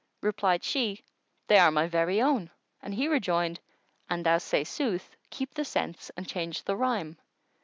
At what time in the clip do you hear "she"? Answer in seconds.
0.63-1.03